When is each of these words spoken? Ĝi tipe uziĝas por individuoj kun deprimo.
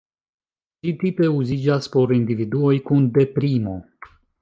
Ĝi 0.87 0.93
tipe 1.03 1.29
uziĝas 1.41 1.91
por 1.97 2.17
individuoj 2.19 2.75
kun 2.91 3.09
deprimo. 3.19 3.81